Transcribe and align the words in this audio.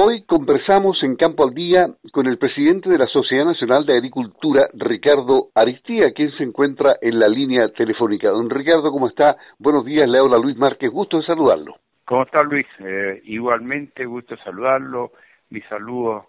Hoy 0.00 0.22
conversamos 0.22 1.02
en 1.02 1.16
Campo 1.16 1.42
al 1.42 1.52
Día 1.52 1.88
con 2.12 2.28
el 2.28 2.38
presidente 2.38 2.88
de 2.88 2.98
la 2.98 3.08
Sociedad 3.08 3.44
Nacional 3.44 3.84
de 3.84 3.94
Agricultura, 3.94 4.68
Ricardo 4.74 5.48
Aristía, 5.56 6.12
quien 6.12 6.30
se 6.36 6.44
encuentra 6.44 6.98
en 7.00 7.18
la 7.18 7.26
línea 7.26 7.68
telefónica. 7.70 8.28
Don 8.28 8.48
Ricardo, 8.48 8.92
¿cómo 8.92 9.08
está? 9.08 9.36
Buenos 9.58 9.84
días, 9.84 10.08
le 10.08 10.18
habla 10.20 10.38
Luis 10.38 10.56
Márquez, 10.56 10.92
gusto 10.92 11.16
de 11.16 11.24
saludarlo. 11.24 11.74
¿Cómo 12.04 12.22
está 12.22 12.44
Luis? 12.44 12.64
Eh, 12.78 13.22
igualmente, 13.24 14.04
gusto 14.04 14.36
de 14.36 14.42
saludarlo. 14.44 15.10
Mi 15.50 15.62
saludo 15.62 16.26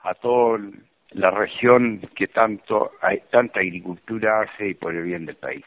a 0.00 0.14
toda 0.14 0.58
la 1.12 1.30
región 1.30 2.00
que 2.16 2.26
tanto 2.26 2.90
hay, 3.00 3.20
tanta 3.30 3.60
agricultura 3.60 4.40
hace 4.40 4.70
y 4.70 4.74
por 4.74 4.92
el 4.92 5.04
bien 5.04 5.24
del 5.24 5.36
país. 5.36 5.64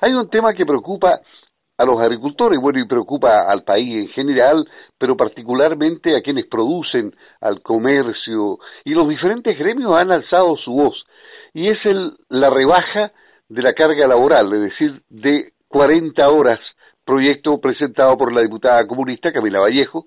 Hay 0.00 0.14
un 0.14 0.30
tema 0.30 0.54
que 0.54 0.64
preocupa 0.64 1.20
a 1.78 1.84
los 1.84 2.00
agricultores, 2.00 2.60
bueno, 2.60 2.78
y 2.78 2.86
preocupa 2.86 3.50
al 3.50 3.62
país 3.62 3.96
en 3.96 4.08
general, 4.08 4.66
pero 4.98 5.16
particularmente 5.16 6.16
a 6.16 6.22
quienes 6.22 6.46
producen, 6.46 7.14
al 7.40 7.60
comercio, 7.60 8.58
y 8.84 8.94
los 8.94 9.08
diferentes 9.08 9.58
gremios 9.58 9.96
han 9.96 10.10
alzado 10.10 10.56
su 10.56 10.72
voz, 10.72 11.04
y 11.52 11.68
es 11.68 11.78
el, 11.84 12.12
la 12.28 12.50
rebaja 12.50 13.12
de 13.48 13.62
la 13.62 13.74
carga 13.74 14.06
laboral, 14.06 14.52
es 14.54 14.60
decir, 14.70 15.02
de 15.10 15.52
40 15.68 16.26
horas, 16.28 16.60
proyecto 17.04 17.60
presentado 17.60 18.16
por 18.16 18.32
la 18.32 18.40
diputada 18.40 18.86
comunista 18.86 19.32
Camila 19.32 19.60
Vallejo, 19.60 20.06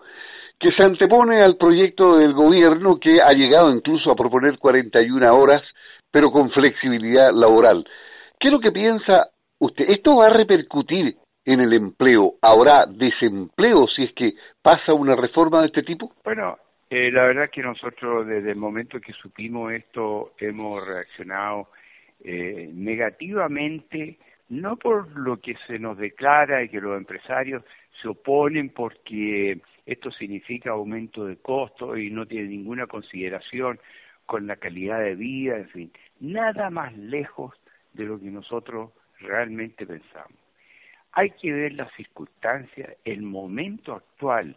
que 0.59 0.71
se 0.73 0.83
antepone 0.83 1.41
al 1.41 1.55
proyecto 1.55 2.17
del 2.17 2.33
gobierno 2.33 2.99
que 2.99 3.21
ha 3.21 3.29
llegado 3.29 3.71
incluso 3.71 4.11
a 4.11 4.15
proponer 4.15 4.59
41 4.59 5.31
horas, 5.31 5.63
pero 6.11 6.31
con 6.31 6.49
flexibilidad 6.51 7.31
laboral. 7.33 7.85
¿Qué 8.37 8.49
es 8.49 8.51
lo 8.51 8.59
que 8.59 8.71
piensa 8.71 9.29
usted? 9.59 9.85
¿Esto 9.89 10.17
va 10.17 10.25
a 10.25 10.33
repercutir 10.33 11.15
en 11.45 11.59
el 11.61 11.73
empleo. 11.73 12.35
¿Habrá 12.41 12.85
desempleo 12.85 13.87
si 13.87 14.03
es 14.03 14.13
que 14.13 14.33
pasa 14.61 14.93
una 14.93 15.15
reforma 15.15 15.61
de 15.61 15.67
este 15.67 15.83
tipo? 15.83 16.13
Bueno, 16.23 16.57
eh, 16.89 17.11
la 17.11 17.23
verdad 17.23 17.49
que 17.51 17.61
nosotros 17.61 18.27
desde 18.27 18.51
el 18.51 18.57
momento 18.57 18.99
que 18.99 19.13
supimos 19.13 19.71
esto 19.73 20.33
hemos 20.39 20.85
reaccionado 20.85 21.69
eh, 22.23 22.69
negativamente, 22.73 24.17
no 24.49 24.75
por 24.77 25.15
lo 25.17 25.37
que 25.37 25.55
se 25.67 25.79
nos 25.79 25.97
declara 25.97 26.63
y 26.63 26.69
que 26.69 26.81
los 26.81 26.97
empresarios 26.97 27.63
se 28.01 28.07
oponen 28.07 28.69
porque 28.69 29.61
esto 29.85 30.11
significa 30.11 30.71
aumento 30.71 31.25
de 31.25 31.37
costos 31.37 31.97
y 31.99 32.09
no 32.09 32.25
tiene 32.25 32.47
ninguna 32.47 32.87
consideración 32.87 33.79
con 34.25 34.47
la 34.47 34.57
calidad 34.57 34.99
de 34.99 35.15
vida, 35.15 35.57
en 35.57 35.69
fin, 35.69 35.91
nada 36.19 36.69
más 36.69 36.95
lejos 36.97 37.55
de 37.93 38.05
lo 38.05 38.19
que 38.19 38.29
nosotros 38.29 38.91
realmente 39.19 39.85
pensamos 39.85 40.48
hay 41.13 41.31
que 41.31 41.51
ver 41.51 41.73
las 41.73 41.91
circunstancias, 41.93 42.95
el 43.03 43.21
momento 43.21 43.93
actual 43.93 44.55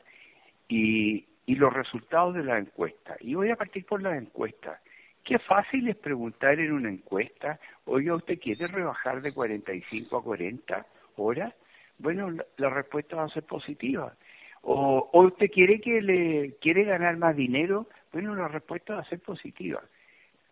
y, 0.69 1.27
y 1.47 1.55
los 1.57 1.73
resultados 1.73 2.35
de 2.35 2.45
la 2.45 2.59
encuesta. 2.59 3.17
Y 3.21 3.35
voy 3.35 3.51
a 3.51 3.57
partir 3.57 3.85
por 3.85 4.03
la 4.03 4.17
encuesta. 4.17 4.81
Qué 5.25 5.39
fácil 5.39 5.89
es 5.89 5.97
preguntar 5.97 6.59
en 6.59 6.73
una 6.73 6.91
encuesta, 6.91 7.59
oiga, 7.85 8.15
¿usted 8.15 8.41
quiere 8.41 8.67
rebajar 8.67 9.23
de 9.23 9.33
45 9.33 10.17
a 10.17 10.23
40 10.23 10.87
horas? 11.17 11.55
Bueno, 11.99 12.31
la, 12.57 12.71
respuesta 12.71 13.17
va 13.17 13.25
a 13.25 13.29
ser 13.29 13.45
positiva. 13.45 14.15
O, 14.63 15.09
o, 15.13 15.23
usted 15.23 15.51
quiere 15.51 15.81
que 15.81 16.03
le 16.03 16.55
quiere 16.61 16.85
ganar 16.85 17.17
más 17.17 17.37
dinero, 17.37 17.87
bueno, 18.13 18.35
la 18.35 18.49
respuesta 18.49 18.95
va 18.95 19.01
a 19.01 19.09
ser 19.09 19.21
positiva. 19.21 19.81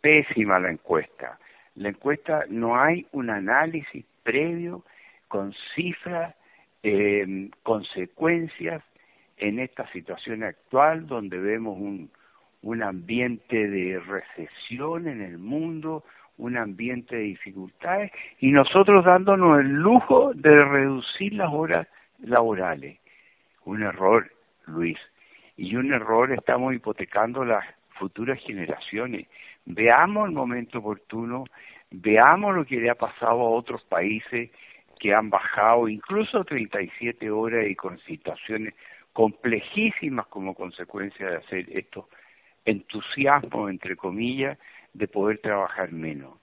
Pésima 0.01 0.61
la 0.61 0.71
encuesta. 0.71 1.39
La 1.75 1.89
encuesta 1.89 2.45
no 2.49 2.81
hay 2.81 3.07
un 3.13 3.31
análisis 3.31 4.05
previo 4.23 4.85
con 5.31 5.55
cifras, 5.77 6.35
eh, 6.83 7.51
consecuencias 7.63 8.83
en 9.37 9.61
esta 9.61 9.91
situación 9.93 10.43
actual 10.43 11.07
donde 11.07 11.39
vemos 11.39 11.79
un, 11.79 12.11
un 12.63 12.83
ambiente 12.83 13.69
de 13.69 14.01
recesión 14.01 15.07
en 15.07 15.23
el 15.23 15.39
mundo, 15.39 16.05
un 16.37 16.57
ambiente 16.57 17.15
de 17.15 17.23
dificultades 17.23 18.11
y 18.41 18.51
nosotros 18.51 19.05
dándonos 19.05 19.61
el 19.61 19.69
lujo 19.69 20.33
de 20.35 20.65
reducir 20.65 21.35
las 21.35 21.53
horas 21.53 21.87
laborales. 22.19 22.99
Un 23.65 23.85
error, 23.85 24.33
Luis. 24.67 24.99
Y 25.57 25.77
un 25.77 25.93
error 25.93 26.33
estamos 26.33 26.75
hipotecando 26.75 27.45
las 27.45 27.65
futuras 27.91 28.41
generaciones. 28.41 29.29
Veamos 29.65 30.29
el 30.29 30.35
momento 30.35 30.79
oportuno, 30.79 31.45
veamos 31.93 32.57
lo 32.57 32.65
que 32.65 32.81
le 32.81 32.91
ha 32.91 32.97
pasado 32.97 33.43
a 33.43 33.51
otros 33.51 33.85
países 33.85 34.51
que 35.01 35.15
han 35.15 35.31
bajado 35.31 35.89
incluso 35.89 36.45
37 36.45 37.31
horas 37.31 37.67
y 37.67 37.75
con 37.75 37.99
situaciones 38.01 38.75
complejísimas 39.15 40.27
como 40.27 40.55
consecuencia 40.55 41.27
de 41.27 41.37
hacer 41.39 41.67
estos 41.71 42.05
entusiasmos, 42.67 43.71
entre 43.71 43.97
comillas, 43.97 44.59
de 44.93 45.09
poder 45.09 45.39
trabajar 45.39 45.91
menos. 45.91 46.35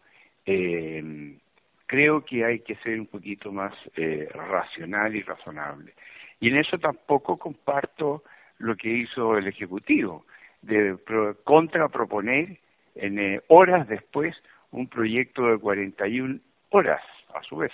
Eh, 0.47 1.37
creo 1.85 2.25
que 2.25 2.43
hay 2.43 2.59
que 2.61 2.75
ser 2.77 2.99
un 2.99 3.05
poquito 3.05 3.51
más 3.51 3.73
eh, 3.95 4.27
racional 4.33 5.15
y 5.15 5.21
razonable. 5.21 5.93
Y 6.39 6.49
en 6.49 6.57
eso 6.57 6.79
tampoco 6.79 7.37
comparto 7.37 8.23
lo 8.57 8.75
que 8.75 8.89
hizo 8.89 9.37
el 9.37 9.47
Ejecutivo, 9.47 10.25
de 10.63 10.97
contraproponer 11.43 12.57
en 12.95 13.19
eh, 13.19 13.41
horas 13.49 13.87
después 13.87 14.35
un 14.71 14.87
proyecto 14.87 15.45
de 15.45 15.59
41 15.59 16.39
horas, 16.71 17.03
a 17.35 17.43
su 17.43 17.57
vez 17.57 17.71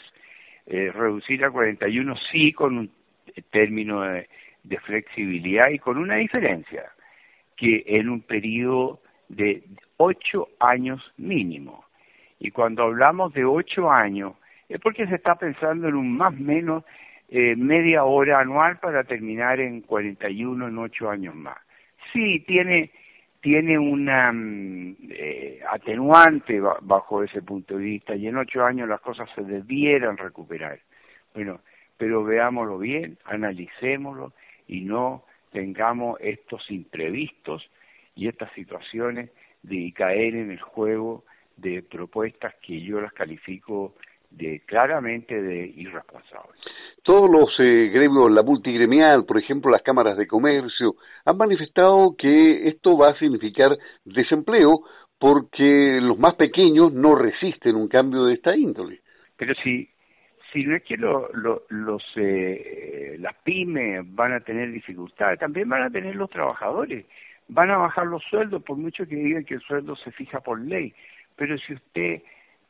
eh, 0.66 0.92
reducir 0.94 1.44
a 1.44 1.52
41 1.52 2.16
sí 2.32 2.54
con 2.54 2.78
un 2.78 2.92
término 3.50 4.02
de, 4.02 4.28
flexibilidad 4.86 5.70
y 5.70 5.80
con 5.80 5.98
una 5.98 6.16
diferencia, 6.16 6.86
que 7.56 7.84
en 7.86 8.10
un 8.10 8.22
periodo 8.22 9.02
de 9.30 9.64
ocho 9.98 10.50
años 10.60 11.02
mínimo. 11.18 11.86
Y 12.40 12.52
cuando 12.52 12.84
hablamos 12.84 13.34
de 13.34 13.46
ocho 13.46 13.92
años, 13.92 14.34
es 14.70 14.80
porque 14.80 15.06
se 15.08 15.16
está 15.16 15.36
pensando 15.36 15.88
en 15.88 15.96
un 15.96 16.16
más 16.16 16.34
o 16.34 16.38
menos 16.38 16.84
eh, 17.30 17.56
media 17.56 18.04
hora 18.04 18.40
anual 18.40 18.80
para 18.80 19.04
terminar 19.04 19.60
en 19.60 19.82
41 19.82 20.68
en 20.68 20.78
ocho 20.78 21.10
años 21.10 21.36
más. 21.36 21.58
Sí, 22.12 22.40
tiene 22.48 22.92
tiene 23.44 23.78
una 23.78 24.32
mm, 24.32 24.96
eh, 25.10 25.60
atenuante 25.70 26.62
bajo 26.62 27.24
ese 27.24 27.42
punto 27.42 27.78
de 27.78 27.84
vista 27.84 28.16
y 28.16 28.28
en 28.28 28.38
ocho 28.38 28.64
años 28.64 28.88
las 28.88 29.02
cosas 29.02 29.30
se 29.36 29.44
debieran 29.44 30.16
recuperar. 30.16 30.80
Bueno, 31.34 31.60
pero 31.98 32.24
veámoslo 32.24 32.80
bien, 32.80 33.18
analicémoslo 33.26 34.32
y 34.66 34.82
no 34.82 35.26
tengamos 35.52 36.18
estos 36.22 36.72
imprevistos 36.72 37.70
y 38.16 38.30
estas 38.30 38.50
situaciones 38.54 39.30
de 39.62 39.92
caer 39.94 40.36
en 40.36 40.50
el 40.50 40.62
juego 40.62 41.26
de 41.58 41.84
propuestas 41.84 42.56
que 42.66 42.80
yo 42.80 43.02
las 43.02 43.12
califico 43.12 43.94
de 44.36 44.62
claramente 44.66 45.42
de 45.42 45.68
irresponsables. 45.76 46.60
Todos 47.04 47.30
los 47.30 47.50
eh, 47.60 47.90
gremios, 47.94 48.32
la 48.32 48.44
multigremial, 48.44 49.26
por 49.26 49.38
ejemplo, 49.38 49.72
las 49.72 49.82
cámaras 49.82 50.18
de 50.18 50.28
comercio, 50.28 50.96
han 51.26 51.38
manifestado 51.38 52.16
que 52.18 52.68
esto 52.68 52.98
va 52.98 53.12
a 53.12 53.20
significar 53.20 53.78
desempleo 54.06 54.82
porque 55.20 56.00
los 56.02 56.18
más 56.18 56.36
pequeños 56.36 56.94
no 56.94 57.16
resisten 57.16 57.76
un 57.76 57.88
cambio 57.88 58.26
de 58.26 58.34
esta 58.34 58.56
índole. 58.56 59.02
Pero 59.38 59.54
si, 59.64 59.90
si 60.52 60.64
no 60.66 60.76
es 60.76 60.84
que 60.84 60.98
lo, 60.98 61.30
los, 61.34 62.04
eh, 62.16 63.18
las 63.20 63.36
pymes 63.44 64.04
van 64.16 64.34
a 64.34 64.40
tener 64.40 64.72
dificultades, 64.72 65.40
también 65.40 65.70
van 65.70 65.84
a 65.84 65.90
tener 65.90 66.16
los 66.16 66.30
trabajadores, 66.30 67.06
van 67.48 67.72
a 67.72 67.78
bajar 67.78 68.08
los 68.08 68.24
sueldos, 68.24 68.64
por 68.64 68.78
mucho 68.78 69.06
que 69.08 69.16
digan 69.16 69.46
que 69.46 69.56
el 69.56 69.62
sueldo 69.62 69.96
se 69.96 70.12
fija 70.12 70.40
por 70.40 70.60
ley. 70.60 70.94
Pero 71.36 71.58
si 71.58 71.74
usted 71.74 72.22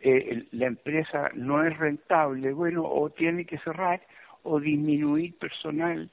eh, 0.05 0.47
la 0.51 0.67
empresa 0.67 1.29
no 1.33 1.65
es 1.65 1.77
rentable, 1.77 2.51
bueno, 2.51 2.83
o 2.83 3.09
tiene 3.09 3.45
que 3.45 3.57
cerrar 3.59 4.01
o 4.43 4.59
disminuir 4.59 5.37
personal. 5.37 6.09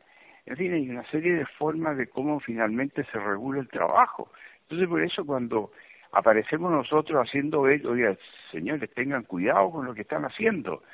En 0.47 0.56
fin, 0.56 0.73
hay 0.73 0.89
una 0.89 1.05
serie 1.11 1.34
de 1.34 1.47
formas 1.59 1.97
de 1.97 2.06
cómo 2.06 2.39
finalmente 2.39 3.05
se 3.11 3.19
regula 3.19 3.61
el 3.61 3.69
trabajo. 3.69 4.31
Entonces, 4.63 4.89
por 4.89 5.03
eso 5.03 5.27
cuando 5.27 5.72
aparecemos 6.13 6.71
nosotros 6.71 7.21
haciendo 7.27 7.66
esto, 7.69 7.91
oiga, 7.91 8.16
señores, 8.53 8.89
tengan 8.95 9.25
cuidado 9.25 9.72
con 9.72 9.87
lo 9.87 9.92
que 9.92 10.03
están 10.03 10.25
haciendo. 10.25 10.84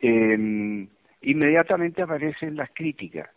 Eh, 0.00 0.88
inmediatamente 1.22 2.02
aparecen 2.02 2.56
las 2.56 2.70
críticas, 2.70 3.30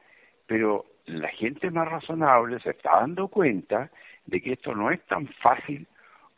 pero 0.48 0.86
la 1.06 1.30
gente 1.30 1.70
más 1.70 1.88
razonable 1.88 2.60
se 2.62 2.72
está 2.72 3.02
dando 3.02 3.28
cuenta 3.28 3.92
de 4.26 4.42
que 4.42 4.54
esto 4.54 4.74
no 4.74 4.90
es 4.90 5.02
tan 5.06 5.28
fácil 5.28 5.86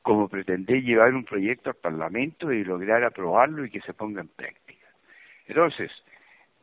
como 0.05 0.29
pretender 0.29 0.83
llevar 0.83 1.15
un 1.15 1.25
proyecto 1.25 1.71
al 1.71 1.77
Parlamento 1.77 2.51
y 2.51 2.63
lograr 2.63 3.03
aprobarlo 3.03 3.65
y 3.65 3.71
que 3.71 3.81
se 3.81 3.95
ponga 3.95 4.21
en 4.21 4.27
práctica. 4.27 4.85
Entonces, 5.47 5.91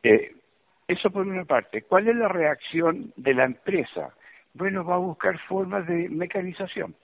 eh, 0.01 0.33
eso 0.87 1.11
por 1.11 1.27
una 1.27 1.43
parte. 1.43 1.81
¿Cuál 1.81 2.07
es 2.07 2.15
la 2.15 2.29
reacción 2.29 3.11
de 3.17 3.33
la 3.33 3.43
empresa? 3.43 4.13
Bueno, 4.53 4.85
va 4.85 4.95
a 4.95 4.99
buscar 4.99 5.37
formas 5.39 5.85
de 5.87 6.07
mecanización. 6.07 6.95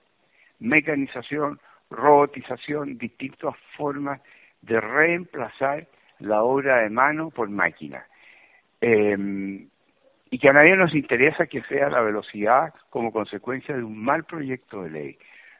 Mecanización, 0.60 1.60
robotización, 1.90 2.98
distintas 2.98 3.56
formas 3.76 4.22
de 4.62 4.80
reemplazar 4.80 5.88
la 6.20 6.42
obra 6.44 6.84
de 6.84 6.90
mano 6.90 7.32
por 7.32 7.50
máquina. 7.50 8.06
Em, 8.80 9.68
y 10.32 10.40
que 10.40 10.48
a 10.48 10.54
nadie 10.54 10.78
nos 10.78 10.96
interesa 10.96 11.48
que 11.48 11.64
sea 11.64 11.90
la 11.90 12.00
velocidad 12.00 12.74
como 12.90 13.12
consecuencia 13.12 13.76
de 13.76 13.84
un 13.84 14.02
mal 14.02 14.24
proyecto 14.24 14.84
de 14.84 14.90
ley. 14.90 15.18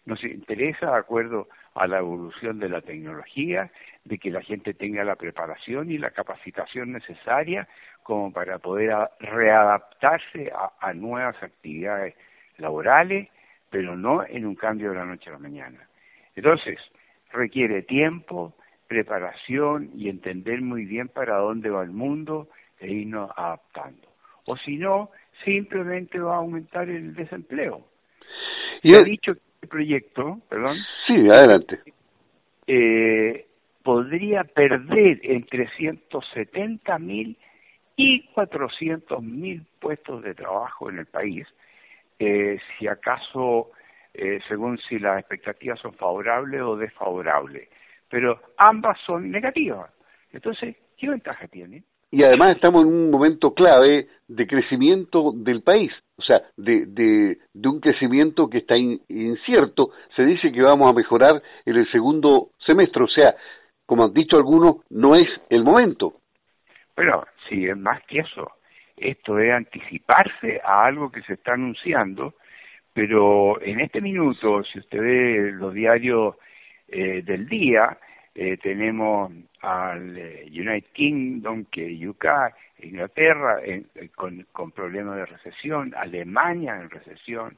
Nos 0.10 0.24
interesa, 0.24 0.88
de 0.88 0.98
acuerdo 0.98 1.50
a 1.76 1.86
la 1.86 2.00
evolución 2.00 2.58
de 2.58 2.68
la 2.68 2.82
tecnología, 2.82 3.70
de 4.06 4.18
que 4.18 4.32
la 4.32 4.42
gente 4.42 4.74
tenga 4.74 5.04
la 5.04 5.16
preparación 5.16 5.92
y 5.92 6.00
la 6.00 6.10
capacitación 6.10 6.94
necesaria 6.94 7.68
como 8.02 8.34
para 8.34 8.58
poder 8.58 8.92
readaptarse 9.20 10.52
a, 10.82 10.94
nuevas 10.96 11.36
actividades 11.44 12.16
laborales, 12.58 13.30
pero 13.70 13.96
no 13.96 14.26
en 14.26 14.48
un 14.48 14.56
cambio 14.56 14.90
de 14.90 14.96
la 14.96 15.06
noche 15.06 15.30
a 15.30 15.34
la 15.34 15.38
mañana. 15.38 15.88
Entonces, 16.36 16.80
requiere 17.32 17.84
tiempo, 17.84 18.56
preparación 18.88 19.92
y 19.94 20.10
entender 20.10 20.64
muy 20.64 20.86
bien 20.86 21.10
para 21.10 21.36
dónde 21.36 21.70
va 21.70 21.84
el 21.84 21.92
mundo 21.92 22.50
e 22.80 22.92
irnos 22.92 23.30
adaptando. 23.36 24.08
O 24.48 24.58
si 24.58 24.78
no, 24.78 25.12
simplemente 25.46 26.18
va 26.18 26.34
a 26.34 26.38
aumentar 26.38 26.90
el 26.90 27.14
desempleo. 27.14 27.86
Y 28.82 28.96
ha 28.96 29.02
dicho 29.02 29.36
que 29.36 29.49
proyecto, 29.70 30.40
perdón. 30.50 30.78
Sí, 31.08 31.14
adelante. 31.32 31.80
Eh, 32.68 33.48
podría 33.84 34.44
perder 34.44 35.20
entre 35.24 35.70
170 35.78 37.00
mil 37.00 37.38
y 37.96 38.24
400 38.34 39.22
mil 39.24 39.66
puestos 39.80 40.24
de 40.24 40.36
trabajo 40.36 40.90
en 40.90 41.00
el 41.00 41.06
país, 41.06 41.48
eh, 42.20 42.60
si 42.78 42.88
acaso, 42.88 43.72
eh, 44.14 44.40
según 44.48 44.78
si 44.78 45.00
las 45.00 45.20
expectativas 45.20 45.80
son 45.80 45.94
favorables 45.94 46.62
o 46.62 46.76
desfavorables. 46.76 47.70
Pero 48.10 48.42
ambas 48.58 48.98
son 49.06 49.30
negativas. 49.32 49.92
Entonces, 50.32 50.76
¿qué 50.98 51.10
ventaja 51.10 51.48
tiene? 51.48 51.84
Y 52.12 52.24
además 52.24 52.56
estamos 52.56 52.84
en 52.84 52.88
un 52.88 53.12
momento 53.12 53.54
clave 53.54 54.08
de 54.28 54.48
crecimiento 54.48 55.32
del 55.34 55.62
país, 55.62 55.92
o 56.18 56.24
sea, 56.24 56.42
de, 56.58 56.86
de, 56.88 57.38
un 57.68 57.80
crecimiento 57.80 58.50
que 58.50 58.60
está 58.60 58.76
incierto. 58.78 59.92
Se 60.16 60.24
dice 60.24 60.52
que 60.52 60.62
vamos 60.62 60.90
a 60.90 60.94
mejorar 60.94 61.42
en 61.66 61.76
el 61.76 61.90
segundo 61.92 62.50
semestre, 62.66 63.04
o 63.04 63.08
sea, 63.08 63.36
como 63.86 64.06
han 64.06 64.14
dicho 64.14 64.38
algunos, 64.38 64.78
no 64.90 65.16
es 65.16 65.28
el 65.50 65.64
momento. 65.64 66.14
Bueno, 66.96 67.24
sí, 67.48 67.66
es 67.66 67.78
más 67.78 68.04
que 68.06 68.20
eso. 68.20 68.52
Esto 68.98 69.40
es 69.40 69.52
anticiparse 69.52 70.62
a 70.64 70.86
algo 70.86 71.12
que 71.12 71.22
se 71.22 71.34
está 71.34 71.54
anunciando, 71.54 72.34
pero 72.94 73.62
en 73.62 73.80
este 73.80 74.02
minuto, 74.02 74.64
si 74.64 74.80
usted 74.80 75.00
ve 75.00 75.52
los 75.54 75.74
diarios 75.74 76.36
eh, 76.88 77.22
del 77.24 77.48
día, 77.48 77.98
eh, 78.42 78.56
tenemos 78.56 79.34
al 79.60 80.18
eh, 80.18 80.46
United 80.50 80.94
Kingdom, 80.94 81.66
que 81.66 82.08
UK, 82.08 82.26
Inglaterra 82.84 83.58
con, 84.16 84.48
con 84.54 84.72
problemas 84.72 85.18
de 85.18 85.26
recesión, 85.26 85.94
Alemania 85.98 86.78
en 86.78 86.90
recesión, 86.90 87.58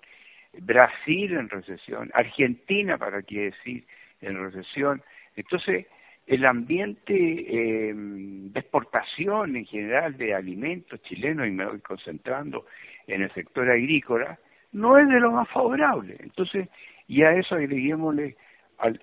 Brasil 0.59 1.33
en 1.33 1.49
recesión, 1.49 2.09
Argentina, 2.15 2.97
para 2.97 3.21
qué 3.21 3.51
decir, 3.51 3.85
en 4.21 4.43
recesión. 4.43 5.03
Entonces, 5.35 5.85
el 6.25 6.43
ambiente 6.47 7.13
eh, 7.13 7.93
de 7.93 8.59
exportación 8.59 9.57
en 9.57 9.65
general 9.65 10.17
de 10.17 10.33
alimentos 10.33 10.99
chilenos, 11.03 11.47
y 11.47 11.51
me 11.51 11.67
voy 11.67 11.79
concentrando 11.81 12.65
en 13.05 13.21
el 13.21 13.31
sector 13.35 13.69
agrícola, 13.69 14.39
no 14.71 14.97
es 14.97 15.07
de 15.07 15.19
lo 15.19 15.31
más 15.31 15.47
favorable. 15.49 16.17
Entonces, 16.21 16.69
y 17.07 17.21
a 17.21 17.33
eso 17.33 17.53
agreguémosle 17.53 18.35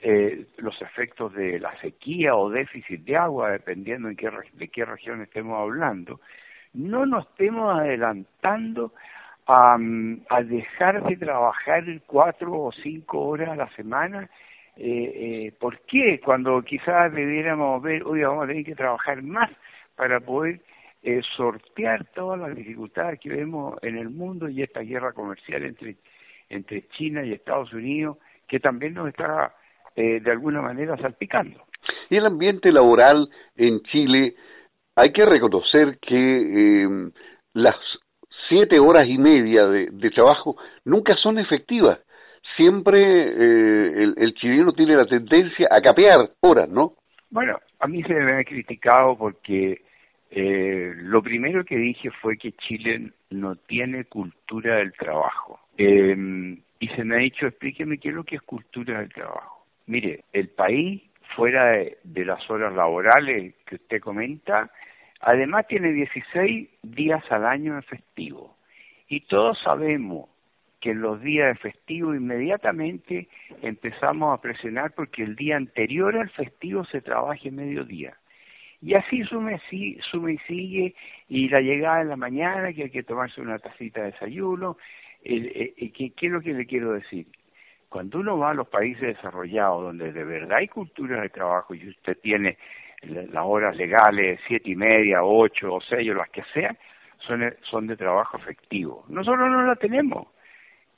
eh, 0.03 0.47
los 0.59 0.81
efectos 0.83 1.33
de 1.35 1.59
la 1.61 1.79
sequía 1.81 2.35
o 2.35 2.51
déficit 2.51 3.05
de 3.05 3.17
agua, 3.17 3.53
dependiendo 3.53 4.09
en 4.09 4.17
qué, 4.17 4.31
de 4.55 4.69
qué 4.69 4.85
región 4.85 5.23
estemos 5.23 5.59
hablando, 5.59 6.21
no 6.75 7.07
nos 7.07 7.27
estemos 7.29 7.79
adelantando 7.79 8.93
a, 9.47 9.79
a 10.29 10.43
dejar 10.43 11.03
de 11.05 11.17
trabajar 11.17 11.85
cuatro 12.07 12.53
o 12.53 12.73
cinco 12.73 13.21
horas 13.21 13.51
a 13.51 13.57
la 13.57 13.69
semana 13.71 14.29
eh, 14.81 15.47
eh, 15.49 15.53
¿Por 15.59 15.81
qué? 15.81 16.21
Cuando 16.25 16.63
quizás 16.63 17.13
debiéramos 17.13 17.83
ver, 17.83 18.05
hoy 18.05 18.23
vamos 18.23 18.45
a 18.45 18.47
tener 18.47 18.65
que 18.65 18.77
trabajar 18.77 19.23
más 19.23 19.51
para 19.97 20.21
poder 20.21 20.61
eh, 21.03 21.21
sortear 21.37 22.05
todas 22.15 22.39
las 22.39 22.55
dificultades 22.55 23.19
que 23.19 23.29
vemos 23.29 23.77
en 23.83 23.99
el 23.99 24.09
mundo 24.09 24.49
y 24.49 24.63
esta 24.63 24.81
guerra 24.83 25.13
comercial 25.13 25.65
entre, 25.65 25.97
entre 26.49 26.87
China 26.91 27.25
y 27.25 27.33
Estados 27.33 27.73
Unidos, 27.73 28.19
que 28.47 28.61
también 28.61 28.95
nos 28.95 29.09
está 29.09 29.53
eh, 29.99 30.21
de 30.21 30.31
alguna 30.31 30.63
manera 30.63 30.97
salpicando. 30.97 31.65
Y 32.11 32.17
el 32.17 32.27
ambiente 32.27 32.73
laboral 32.73 33.29
en 33.57 33.81
Chile, 33.83 34.35
hay 34.97 35.13
que 35.13 35.25
reconocer 35.25 35.99
que 36.01 36.85
eh, 36.85 37.11
las 37.55 37.77
siete 38.49 38.79
horas 38.79 39.09
y 39.09 39.19
media 39.19 39.67
de, 39.67 39.89
de 39.91 40.11
trabajo 40.11 40.57
nunca 40.85 41.17
son 41.17 41.39
efectivas 41.39 41.99
siempre 42.57 43.01
eh, 43.01 44.03
el, 44.03 44.15
el, 44.17 44.35
chileno 44.35 44.73
tiene 44.73 44.97
la 44.97 45.07
tendencia 45.07 45.69
a 45.71 45.81
capear 45.81 46.31
horas, 46.41 46.69
¿no? 46.69 46.95
Bueno, 47.31 47.59
a 47.79 47.87
mí 47.87 48.03
se 48.03 48.15
me 48.15 48.41
ha 48.41 48.45
criticado 48.45 49.17
porque 49.17 49.83
eh, 50.31 50.93
lo 50.97 51.23
primero 51.23 51.65
que 51.65 51.77
dije 51.77 52.11
fue 52.23 52.37
que 52.37 52.53
Chile 52.53 53.13
no 53.31 53.57
tiene 53.57 54.05
cultura 54.05 54.77
del 54.77 54.93
trabajo. 54.93 55.61
Eh, 55.77 56.57
y 56.81 56.89
se 56.89 57.05
me 57.05 57.17
ha 57.17 57.19
dicho, 57.19 57.47
explíqueme 57.47 57.99
qué 57.99 58.09
es 58.09 58.15
lo 58.15 58.25
que 58.25 58.37
es 58.37 58.43
cultura 58.43 59.01
del 59.01 59.13
trabajo. 59.13 59.58
Mire, 59.89 60.25
el 60.33 60.51
país, 60.51 61.03
fuera 61.35 61.73
de, 61.73 61.99
de 62.05 62.25
las 62.25 62.49
horas 62.51 62.75
laborales 62.75 63.55
que 63.67 63.77
usted 63.77 64.01
comenta, 64.01 64.71
además 65.21 65.67
tiene 65.67 65.93
16 65.93 66.69
días 66.83 67.25
al 67.31 67.47
año 67.47 67.79
efectivo. 67.79 68.55
Y 69.09 69.21
todos 69.23 69.59
sabemos 69.65 70.29
que 70.81 70.91
en 70.91 71.01
los 71.01 71.21
días 71.23 71.49
de 71.49 71.71
festivo 71.71 72.15
inmediatamente 72.15 73.29
empezamos 73.63 74.39
a 74.39 74.43
presionar 74.43 74.93
porque 74.93 75.23
el 75.23 75.35
día 75.35 75.57
anterior 75.57 76.17
al 76.17 76.31
festivo 76.31 76.85
se 76.85 77.01
trabaje 77.01 77.51
mediodía. 77.51 78.15
Y 78.83 78.95
así 78.95 79.25
sume, 79.25 79.59
sume 80.11 80.35
y 80.35 80.39
sigue, 80.47 80.95
y 81.31 81.49
la 81.49 81.61
llegada 81.61 82.03
en 82.03 82.11
la 82.11 82.17
mañana, 82.17 82.75
que 82.75 82.85
hay 82.85 82.91
que 82.91 83.03
tomarse 83.03 83.41
una 83.41 83.59
tacita 83.59 84.03
de 84.03 84.13
desayuno. 84.13 84.77
Eh, 85.25 85.75
eh, 85.77 85.91
¿qué, 85.93 86.11
¿Qué 86.11 86.27
es 86.27 86.33
lo 86.33 86.43
que 86.43 86.53
le 86.53 86.67
quiero 86.67 86.93
decir? 86.93 87.27
Cuando 87.89 88.19
uno 88.19 88.39
va 88.39 88.51
a 88.51 88.55
los 88.55 88.69
países 88.69 89.17
desarrollados, 89.17 89.83
donde 89.83 90.13
de 90.13 90.25
verdad 90.25 90.59
hay 90.59 90.69
cultura 90.69 91.23
de 91.23 91.31
trabajo 91.31 91.75
y 91.75 91.89
usted 91.89 92.19
tiene 92.21 92.59
las 93.03 93.45
horas 93.45 93.77
legales, 93.77 94.41
siete 94.47 94.71
y 94.71 94.77
media, 94.77 95.23
ocho 95.23 95.75
o 95.75 95.81
seis 95.81 96.11
o 96.11 96.15
las 96.15 96.29
que 96.31 96.43
sean, 96.53 96.77
son, 97.19 97.55
son 97.63 97.87
de 97.87 97.97
trabajo 97.97 98.37
efectivo. 98.37 99.05
Nosotros 99.09 99.51
no 99.51 99.63
la 99.63 99.77
tenemos. 99.77 100.29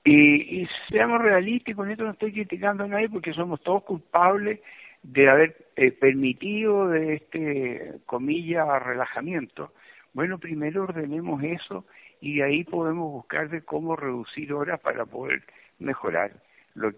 Y, 0.02 0.62
y 0.62 0.68
seamos 0.88 1.20
realistas, 1.20 1.76
con 1.76 1.90
esto 1.90 2.04
no 2.04 2.12
estoy 2.12 2.32
criticando 2.32 2.84
a 2.84 2.88
nadie 2.88 3.08
porque 3.08 3.34
somos 3.34 3.60
todos 3.62 3.84
culpables 3.84 4.60
de 5.02 5.28
haber 5.28 5.56
eh, 5.76 5.92
permitido 5.92 6.88
de 6.88 7.14
este, 7.14 7.94
comilla, 8.06 8.78
relajamiento. 8.78 9.72
Bueno, 10.12 10.38
primero 10.38 10.84
ordenemos 10.84 11.42
eso 11.42 11.84
y 12.20 12.40
ahí 12.40 12.64
podemos 12.64 13.10
buscar 13.12 13.48
de 13.48 13.62
cómo 13.62 13.96
reducir 13.96 14.52
horas 14.52 14.80
para 14.80 15.06
poder 15.06 15.42
mejorar 15.78 16.32
lo, 16.74 16.92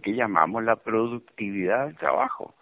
que 0.00 0.14
llamamos 0.14 0.64
la 0.64 0.76
productividad 0.76 1.86
del 1.86 1.96
trabajo. 1.96 2.54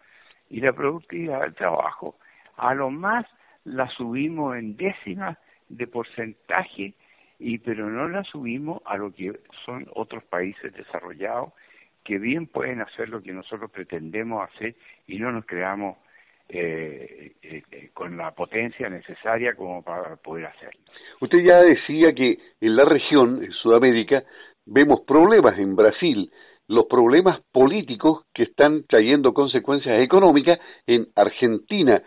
Y 0.51 0.61
la 0.61 0.73
productividad 0.73 1.41
del 1.41 1.55
trabajo, 1.55 2.17
a 2.57 2.75
lo 2.75 2.91
más 2.91 3.27
la 3.65 3.89
subimos 3.89 4.57
en 4.57 4.77
décimas 4.77 5.39
de 5.69 5.87
porcentaje 5.87 6.95
y 7.39 7.59
pero 7.59 7.91
no 7.91 8.09
la 8.09 8.23
subimos 8.25 8.83
a 8.85 8.97
lo 8.97 9.13
que 9.13 9.33
son 9.65 9.89
otros 9.95 10.23
países 10.25 10.73
desarrollados 10.73 11.53
que 12.05 12.19
bien 12.19 12.47
pueden 12.47 12.83
hacer 12.83 13.09
lo 13.09 13.23
que 13.23 13.33
nosotros 13.33 13.71
pretendemos 13.71 14.49
hacer 14.49 14.75
y 15.07 15.19
no 15.19 15.33
nos 15.33 15.47
creamos 15.47 15.97
eh, 16.51 17.33
eh, 17.43 17.63
eh, 17.73 17.91
con 17.95 18.19
la 18.19 18.33
potencia 18.33 18.91
necesaria 18.91 19.55
como 19.55 19.83
para 19.83 20.17
poder 20.17 20.45
hacerlo. 20.45 20.79
Usted 21.21 21.39
ya 21.39 21.63
decía 21.63 22.13
que 22.15 22.39
en 22.61 22.77
la 22.77 22.85
región, 22.85 23.43
en 23.43 23.51
Sudamérica, 23.53 24.23
vemos 24.67 25.01
problemas 25.07 25.59
en 25.59 25.77
Brasil, 25.77 26.31
los 26.69 26.87
problemas 26.87 27.41
políticos 27.53 28.25
que 28.33 28.45
están 28.45 28.85
trayendo 28.89 29.35
consecuencias 29.35 30.01
económicas 30.01 30.59
en 30.87 31.09
Argentina. 31.15 32.03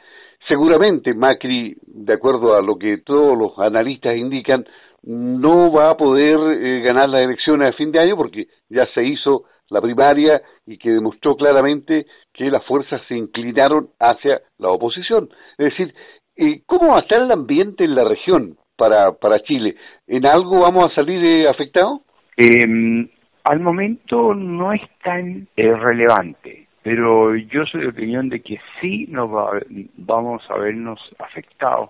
Seguramente 0.48 1.14
Macri, 1.14 1.76
de 1.82 2.14
acuerdo 2.14 2.56
a 2.56 2.62
lo 2.62 2.78
que 2.78 3.00
todos 3.00 3.38
los 3.38 3.58
analistas 3.60 4.16
indican, 4.16 4.66
no 5.04 5.72
va 5.72 5.92
a 5.92 5.98
poder 5.98 6.38
eh, 6.62 6.82
ganar 6.82 7.10
las 7.10 7.22
elecciones 7.22 7.70
a 7.70 7.78
fin 7.78 7.92
de 7.92 8.00
año 8.00 8.18
porque 8.18 8.48
ya 8.70 8.88
se 8.94 9.04
hizo 9.04 9.44
la 9.70 9.82
primaria 9.82 10.42
y 10.66 10.78
que 10.78 10.92
demostró 10.92 11.36
claramente 11.36 12.06
que 12.34 12.50
las 12.50 12.66
fuerzas 12.66 13.02
se 13.08 13.16
inclinaron 13.16 13.90
hacia 14.00 14.42
la 14.58 14.70
oposición. 14.70 15.30
Es 15.58 15.72
decir, 15.72 15.94
eh, 16.36 16.62
¿cómo 16.66 16.90
va 16.90 16.96
a 16.96 17.04
estar 17.04 17.22
el 17.22 17.32
ambiente 17.32 17.84
en 17.84 17.96
la 17.96 18.04
región 18.04 18.58
para, 18.78 19.14
para 19.14 19.42
Chile? 19.44 19.76
¿En 20.08 20.26
algo 20.26 20.62
vamos 20.62 20.86
a 20.86 20.96
salir 20.96 21.24
eh, 21.24 21.50
afectados? 21.50 22.02
Eh, 22.38 23.10
al 23.44 23.60
momento 23.60 24.34
no 24.34 24.74
es 24.74 24.82
tan 25.04 25.48
eh, 25.56 25.74
relevante, 25.74 26.68
pero 26.84 27.36
yo 27.36 27.66
soy 27.66 27.82
de 27.82 27.88
opinión 27.88 28.30
de 28.30 28.42
que 28.42 28.60
sí 28.80 29.08
nos 29.10 29.30
va, 29.30 29.60
vamos 29.98 30.44
a 30.50 30.58
vernos 30.58 31.00
afectados 31.20 31.90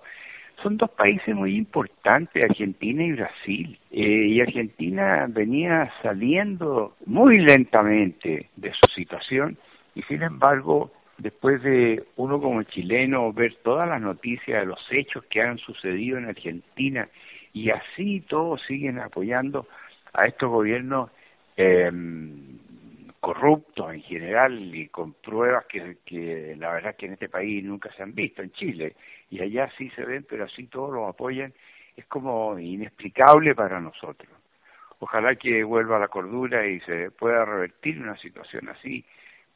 son 0.62 0.76
dos 0.76 0.90
países 0.90 1.34
muy 1.34 1.56
importantes, 1.56 2.42
Argentina 2.42 3.04
y 3.04 3.12
Brasil. 3.12 3.78
Eh, 3.90 4.26
y 4.28 4.40
Argentina 4.40 5.26
venía 5.28 5.92
saliendo 6.02 6.96
muy 7.06 7.38
lentamente 7.38 8.48
de 8.56 8.72
su 8.72 8.92
situación 8.94 9.56
y 9.94 10.02
sin 10.02 10.22
embargo, 10.22 10.90
después 11.18 11.62
de 11.62 12.04
uno 12.16 12.40
como 12.40 12.62
chileno 12.64 13.32
ver 13.32 13.56
todas 13.62 13.88
las 13.88 14.00
noticias 14.00 14.60
de 14.60 14.66
los 14.66 14.80
hechos 14.90 15.24
que 15.30 15.42
han 15.42 15.58
sucedido 15.58 16.18
en 16.18 16.26
Argentina 16.26 17.08
y 17.52 17.70
así 17.70 18.20
todos 18.28 18.60
siguen 18.66 18.98
apoyando 18.98 19.66
a 20.18 20.26
estos 20.26 20.50
gobiernos 20.50 21.10
eh, 21.56 21.90
corruptos 23.20 23.92
en 23.92 24.02
general 24.02 24.74
y 24.74 24.88
con 24.88 25.12
pruebas 25.14 25.66
que, 25.66 26.56
la 26.58 26.72
verdad 26.72 26.96
que 26.96 27.06
en 27.06 27.12
este 27.14 27.28
país 27.28 27.64
nunca 27.64 27.92
se 27.92 28.02
han 28.02 28.14
visto, 28.14 28.42
en 28.42 28.50
Chile, 28.52 28.96
y 29.30 29.40
allá 29.40 29.70
sí 29.76 29.90
se 29.90 30.04
ven, 30.04 30.26
pero 30.28 30.44
así 30.44 30.66
todos 30.66 30.92
los 30.92 31.08
apoyan, 31.08 31.52
es 31.96 32.06
como 32.06 32.58
inexplicable 32.58 33.54
para 33.54 33.80
nosotros. 33.80 34.30
Ojalá 35.00 35.36
que 35.36 35.62
vuelva 35.62 35.98
la 35.98 36.08
cordura 36.08 36.66
y 36.66 36.80
se 36.80 37.10
pueda 37.10 37.44
revertir 37.44 38.00
una 38.00 38.16
situación 38.18 38.68
así, 38.68 39.04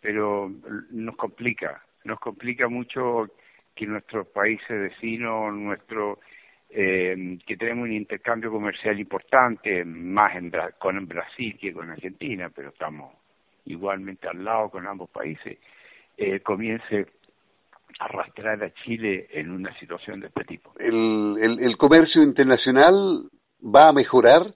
pero 0.00 0.50
nos 0.90 1.16
complica, 1.16 1.82
nos 2.04 2.20
complica 2.20 2.68
mucho 2.68 3.28
que 3.74 3.86
nuestros 3.86 4.26
países 4.28 4.68
vecinos, 4.68 5.54
nuestro 5.54 6.18
eh, 6.74 7.38
que 7.46 7.56
tenemos 7.56 7.84
un 7.84 7.92
intercambio 7.92 8.50
comercial 8.50 8.98
importante, 8.98 9.84
más 9.84 10.34
en, 10.36 10.52
con 10.78 11.06
Brasil 11.06 11.56
que 11.60 11.72
con 11.72 11.90
Argentina, 11.90 12.50
pero 12.54 12.70
estamos 12.70 13.14
igualmente 13.66 14.28
al 14.28 14.44
lado 14.44 14.70
con 14.70 14.86
ambos 14.86 15.10
países, 15.10 15.58
eh, 16.16 16.40
comience 16.40 17.06
a 17.98 18.04
arrastrar 18.06 18.62
a 18.64 18.70
Chile 18.84 19.28
en 19.32 19.50
una 19.50 19.72
situación 19.78 20.20
de 20.20 20.28
este 20.28 20.44
tipo. 20.44 20.72
El, 20.78 21.36
el, 21.40 21.60
el 21.60 21.76
comercio 21.76 22.22
internacional 22.22 23.28
va 23.62 23.88
a 23.88 23.92
mejorar 23.92 24.54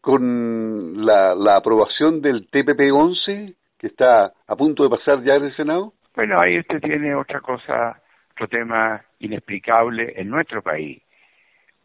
con 0.00 1.04
la, 1.04 1.34
la 1.34 1.56
aprobación 1.56 2.22
del 2.22 2.48
TPP-11 2.50 3.56
que 3.78 3.88
está 3.88 4.32
a 4.46 4.56
punto 4.56 4.84
de 4.84 4.90
pasar 4.90 5.22
ya 5.22 5.34
en 5.34 5.44
el 5.44 5.56
Senado? 5.56 5.92
Bueno, 6.14 6.36
ahí 6.40 6.58
usted 6.58 6.80
tiene 6.80 7.14
otra 7.14 7.40
cosa, 7.40 8.00
otro 8.32 8.48
tema 8.48 9.02
inexplicable 9.18 10.14
en 10.16 10.30
nuestro 10.30 10.62
país. 10.62 11.02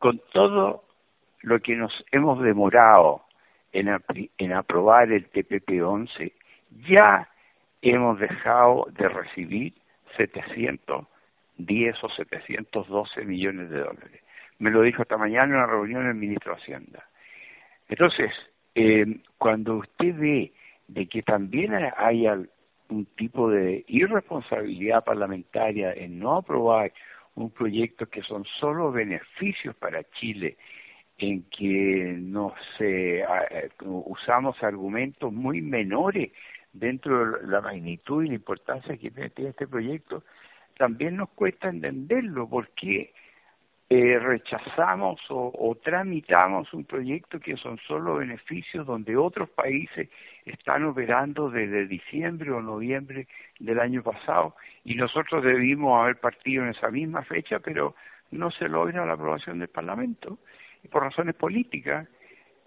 Con 0.01 0.19
todo 0.33 0.83
lo 1.43 1.59
que 1.59 1.75
nos 1.75 1.93
hemos 2.11 2.41
demorado 2.41 3.21
en, 3.71 3.87
en 4.39 4.53
aprobar 4.53 5.11
el 5.11 5.31
TPP-11, 5.31 6.33
ya 6.89 7.29
hemos 7.83 8.19
dejado 8.19 8.87
de 8.97 9.07
recibir 9.07 9.73
710 10.17 12.03
o 12.03 12.09
712 12.09 13.25
millones 13.25 13.69
de 13.69 13.77
dólares. 13.77 14.21
Me 14.57 14.71
lo 14.71 14.81
dijo 14.81 15.03
esta 15.03 15.17
mañana 15.17 15.45
en 15.45 15.53
una 15.53 15.67
reunión 15.67 16.07
el 16.07 16.15
ministro 16.15 16.55
de 16.55 16.61
Hacienda. 16.61 17.05
Entonces, 17.87 18.31
eh, 18.73 19.05
cuando 19.37 19.75
usted 19.75 20.15
ve 20.15 20.51
de 20.87 21.05
que 21.05 21.21
también 21.21 21.73
haya 21.95 22.39
un 22.89 23.05
tipo 23.15 23.51
de 23.51 23.85
irresponsabilidad 23.87 25.03
parlamentaria 25.03 25.93
en 25.93 26.17
no 26.17 26.37
aprobar 26.37 26.91
un 27.35 27.51
proyecto 27.51 28.07
que 28.07 28.21
son 28.21 28.45
solo 28.59 28.91
beneficios 28.91 29.75
para 29.75 30.03
Chile, 30.11 30.57
en 31.17 31.43
que 31.43 32.15
no 32.19 32.53
se 32.77 33.19
eh, 33.19 33.69
usamos 33.81 34.61
argumentos 34.63 35.31
muy 35.31 35.61
menores 35.61 36.31
dentro 36.73 37.39
de 37.39 37.47
la 37.47 37.61
magnitud 37.61 38.23
y 38.23 38.29
la 38.29 38.35
importancia 38.35 38.97
que 38.97 39.11
tiene 39.11 39.49
este 39.49 39.67
proyecto, 39.67 40.23
también 40.77 41.17
nos 41.17 41.29
cuesta 41.29 41.69
entenderlo, 41.69 42.49
porque 42.49 43.13
eh, 43.89 44.19
rechazamos 44.19 45.19
o, 45.29 45.77
tramitamos 45.83 46.73
un 46.73 46.85
proyecto 46.85 47.39
que 47.39 47.57
son 47.57 47.77
solo 47.87 48.15
beneficios 48.15 48.87
donde 48.87 49.17
otros 49.17 49.49
países 49.49 50.09
están 50.45 50.85
operando 50.85 51.49
desde 51.49 51.87
diciembre 51.87 52.51
o 52.51 52.61
noviembre 52.61 53.27
del 53.59 53.79
año 53.79 54.01
pasado 54.03 54.55
y 54.83 54.95
nosotros 54.95 55.43
debimos 55.43 56.01
haber 56.01 56.19
partido 56.19 56.63
en 56.63 56.69
esa 56.69 56.89
misma 56.89 57.23
fecha, 57.23 57.59
pero 57.59 57.95
no 58.31 58.49
se 58.51 58.67
logra 58.67 59.05
la 59.05 59.13
aprobación 59.13 59.59
del 59.59 59.67
Parlamento 59.67 60.39
y 60.83 60.87
por 60.87 61.03
razones 61.03 61.35
políticas 61.35 62.07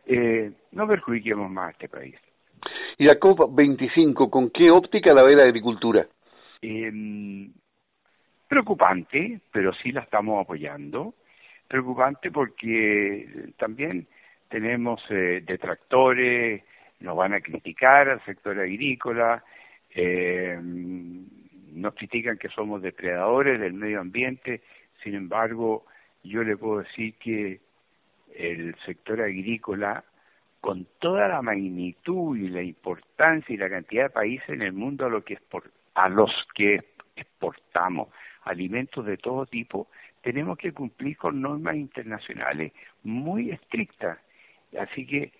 eh, 0.06 0.52
no 0.72 0.86
perjudiquemos 0.86 1.50
más 1.50 1.68
a 1.68 1.70
este 1.72 1.88
país. 1.88 2.16
¿Y 2.98 3.04
la 3.04 3.18
COP25 3.18 4.30
con 4.30 4.50
qué 4.50 4.70
óptica 4.70 5.12
la 5.12 5.22
ve 5.22 5.34
la 5.34 5.44
agricultura? 5.44 6.06
Eh, 6.62 7.50
preocupante, 8.48 9.40
pero 9.50 9.72
sí 9.74 9.90
la 9.92 10.02
estamos 10.02 10.42
apoyando. 10.42 11.14
Preocupante 11.66 12.30
porque 12.30 13.52
también 13.56 14.06
tenemos 14.48 15.02
eh, 15.10 15.42
detractores, 15.44 16.62
nos 17.04 17.16
van 17.16 17.34
a 17.34 17.40
criticar 17.40 18.08
al 18.08 18.24
sector 18.24 18.58
agrícola, 18.58 19.44
eh, 19.94 20.58
nos 20.60 21.94
critican 21.94 22.38
que 22.38 22.48
somos 22.48 22.82
depredadores 22.82 23.60
del 23.60 23.74
medio 23.74 24.00
ambiente, 24.00 24.62
sin 25.02 25.14
embargo, 25.14 25.84
yo 26.22 26.42
le 26.42 26.56
puedo 26.56 26.78
decir 26.78 27.14
que 27.14 27.60
el 28.34 28.74
sector 28.86 29.20
agrícola, 29.20 30.02
con 30.60 30.86
toda 30.98 31.28
la 31.28 31.42
magnitud 31.42 32.36
y 32.38 32.48
la 32.48 32.62
importancia 32.62 33.54
y 33.54 33.58
la 33.58 33.68
cantidad 33.68 34.04
de 34.04 34.10
países 34.10 34.48
en 34.48 34.62
el 34.62 34.72
mundo 34.72 35.04
a, 35.04 35.10
lo 35.10 35.22
que 35.22 35.38
a 35.94 36.08
los 36.08 36.30
que 36.54 36.80
exportamos 37.16 38.08
alimentos 38.44 39.04
de 39.04 39.18
todo 39.18 39.44
tipo, 39.44 39.88
tenemos 40.22 40.56
que 40.56 40.72
cumplir 40.72 41.18
con 41.18 41.42
normas 41.42 41.76
internacionales 41.76 42.72
muy 43.02 43.50
estrictas. 43.50 44.18
Así 44.78 45.06
que 45.06 45.32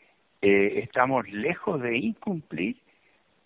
eh, 0.47 0.81
estamos 0.83 1.27
lejos 1.31 1.81
de 1.81 1.97
incumplir 1.97 2.77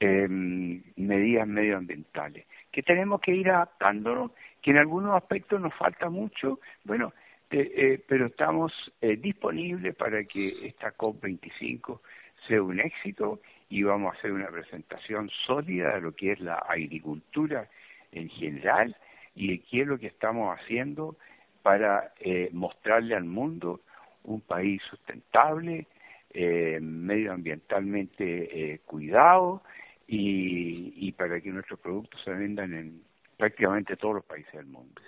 eh, 0.00 0.26
medidas 0.28 1.46
medioambientales, 1.46 2.44
que 2.72 2.82
tenemos 2.82 3.20
que 3.20 3.36
ir 3.36 3.48
adaptándonos, 3.50 4.32
que 4.60 4.72
en 4.72 4.78
algunos 4.78 5.14
aspectos 5.14 5.60
nos 5.60 5.72
falta 5.74 6.10
mucho, 6.10 6.58
bueno, 6.82 7.12
eh, 7.52 7.72
eh 7.76 8.04
pero 8.08 8.26
estamos 8.26 8.72
eh, 9.00 9.16
disponibles 9.16 9.94
para 9.94 10.24
que 10.24 10.66
esta 10.66 10.92
COP25 10.96 12.00
sea 12.48 12.60
un 12.60 12.80
éxito 12.80 13.40
y 13.68 13.84
vamos 13.84 14.12
a 14.12 14.18
hacer 14.18 14.32
una 14.32 14.48
presentación 14.48 15.30
sólida 15.46 15.94
de 15.94 16.00
lo 16.00 16.16
que 16.16 16.32
es 16.32 16.40
la 16.40 16.56
agricultura 16.56 17.68
en 18.10 18.28
general 18.28 18.96
y 19.36 19.52
de 19.52 19.58
qué 19.60 19.82
es 19.82 19.86
lo 19.86 19.98
que 19.98 20.08
estamos 20.08 20.58
haciendo 20.58 21.16
para 21.62 22.12
mostrarle 22.50 23.14
al 23.14 23.24
mundo 23.24 23.82
un 24.24 24.40
país 24.40 24.82
sustentable, 24.90 25.86
eh, 26.32 26.78
medioambientalmente 26.80 28.74
eh, 28.74 28.80
cuidado 28.84 29.62
y, 30.06 30.92
y 30.96 31.12
para 31.12 31.40
que 31.40 31.50
nuestros 31.50 31.80
productos 31.80 32.20
se 32.24 32.30
vendan 32.32 32.74
en 32.74 33.02
prácticamente 33.36 33.96
todos 33.96 34.16
los 34.16 34.24
países 34.24 34.52
del 34.52 34.66
mundo. 34.66 35.00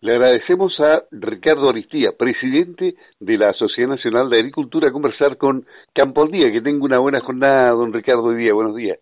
Le 0.00 0.12
agradecemos 0.12 0.78
a 0.80 1.02
Ricardo 1.12 1.70
Aristía, 1.70 2.12
presidente 2.12 2.94
de 3.20 3.38
la 3.38 3.54
Sociedad 3.54 3.88
Nacional 3.88 4.28
de 4.28 4.38
Agricultura, 4.38 4.88
a 4.88 4.92
conversar 4.92 5.38
con 5.38 5.64
Campo 5.94 6.22
al 6.22 6.30
Día. 6.30 6.52
Que 6.52 6.60
tenga 6.60 6.84
una 6.84 6.98
buena 6.98 7.20
jornada, 7.20 7.70
don 7.70 7.92
Ricardo, 7.92 8.24
hoy 8.24 8.36
día. 8.36 8.52
Buenos 8.52 8.76
días. 8.76 8.98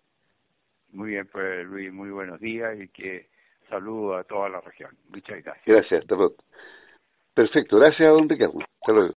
Muy 0.93 1.09
bien, 1.09 1.27
pues 1.29 1.65
Luis, 1.65 1.91
muy 1.91 2.09
buenos 2.11 2.39
días 2.39 2.79
y 2.79 2.87
que 2.87 3.27
saludo 3.67 4.15
a 4.15 4.23
toda 4.23 4.47
la 4.47 4.61
región. 4.61 4.91
Muchas 5.09 5.43
gracias. 5.43 5.65
Gracias, 5.65 6.01
hasta 6.03 6.15
Perfecto, 7.33 7.77
gracias, 7.79 8.09
don 8.09 8.29
Ricardo. 8.29 8.59
Hasta 8.59 8.93
luego. 8.93 9.11